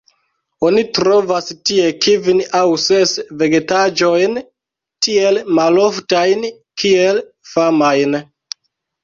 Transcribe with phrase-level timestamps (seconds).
[0.67, 4.41] Oni trovas tie kvin aŭ ses vegetaĵojn
[5.09, 6.49] tiel maloftajn
[6.85, 8.19] kiel famajn.